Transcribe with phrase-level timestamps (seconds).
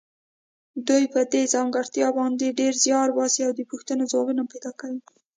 [0.87, 5.01] دوی په دې ځانګړتیا باندې ډېر زیار باسي او د پوښتنو ځوابونه پیدا کوي.